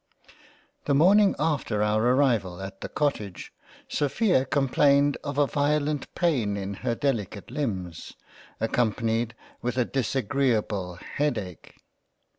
[0.85, 3.53] The morning after 6ur arrival at the Cottage,
[3.87, 8.13] Sophia complained of a violent pain in her delicate limbs,
[8.59, 11.83] accompanied with a disagreable Head ake.